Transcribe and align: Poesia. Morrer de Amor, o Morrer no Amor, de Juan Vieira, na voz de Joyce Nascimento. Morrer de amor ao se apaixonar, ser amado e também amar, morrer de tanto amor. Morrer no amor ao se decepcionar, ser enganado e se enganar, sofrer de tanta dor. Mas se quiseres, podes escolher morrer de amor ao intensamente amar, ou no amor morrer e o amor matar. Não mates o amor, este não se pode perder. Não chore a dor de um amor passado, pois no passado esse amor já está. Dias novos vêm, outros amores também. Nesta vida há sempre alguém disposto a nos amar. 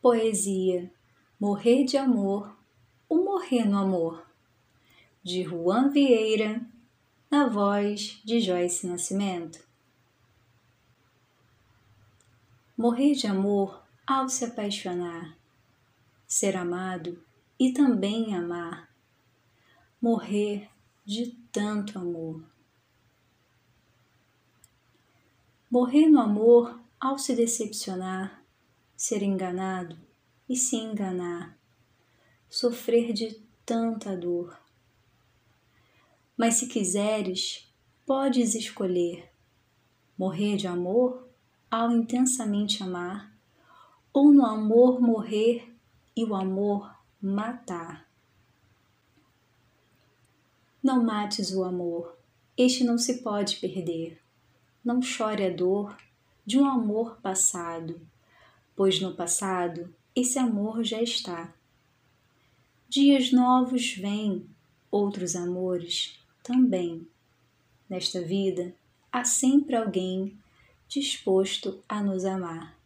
Poesia. 0.00 0.90
Morrer 1.38 1.84
de 1.84 1.98
Amor, 1.98 2.56
o 3.06 3.16
Morrer 3.16 3.66
no 3.66 3.76
Amor, 3.76 4.26
de 5.22 5.42
Juan 5.42 5.90
Vieira, 5.90 6.60
na 7.30 7.46
voz 7.46 8.18
de 8.24 8.40
Joyce 8.40 8.86
Nascimento. 8.86 9.62
Morrer 12.76 13.12
de 13.12 13.26
amor 13.26 13.82
ao 14.06 14.26
se 14.26 14.46
apaixonar, 14.46 15.36
ser 16.26 16.56
amado 16.56 17.22
e 17.58 17.72
também 17.72 18.34
amar, 18.34 18.90
morrer 20.00 20.66
de 21.04 21.26
tanto 21.52 21.98
amor. 21.98 22.42
Morrer 25.70 26.08
no 26.08 26.20
amor 26.20 26.80
ao 26.98 27.18
se 27.18 27.34
decepcionar, 27.36 28.39
ser 29.00 29.22
enganado 29.22 29.96
e 30.46 30.54
se 30.54 30.76
enganar, 30.76 31.58
sofrer 32.50 33.14
de 33.14 33.42
tanta 33.64 34.14
dor. 34.14 34.60
Mas 36.36 36.56
se 36.56 36.66
quiseres, 36.66 37.66
podes 38.04 38.54
escolher 38.54 39.32
morrer 40.18 40.58
de 40.58 40.66
amor 40.66 41.26
ao 41.70 41.90
intensamente 41.90 42.82
amar, 42.82 43.34
ou 44.12 44.30
no 44.30 44.44
amor 44.44 45.00
morrer 45.00 45.74
e 46.14 46.22
o 46.22 46.34
amor 46.34 46.94
matar. 47.22 48.06
Não 50.82 51.02
mates 51.02 51.52
o 51.52 51.64
amor, 51.64 52.18
este 52.54 52.84
não 52.84 52.98
se 52.98 53.22
pode 53.22 53.56
perder. 53.56 54.20
Não 54.84 55.00
chore 55.00 55.46
a 55.46 55.50
dor 55.50 55.96
de 56.44 56.58
um 56.58 56.66
amor 56.66 57.18
passado, 57.22 57.98
pois 58.80 58.98
no 58.98 59.12
passado 59.12 59.94
esse 60.16 60.38
amor 60.38 60.82
já 60.82 61.02
está. 61.02 61.52
Dias 62.88 63.30
novos 63.30 63.92
vêm, 63.92 64.46
outros 64.90 65.36
amores 65.36 66.18
também. 66.42 67.06
Nesta 67.90 68.22
vida 68.22 68.74
há 69.12 69.22
sempre 69.22 69.76
alguém 69.76 70.34
disposto 70.88 71.84
a 71.86 72.02
nos 72.02 72.24
amar. 72.24 72.79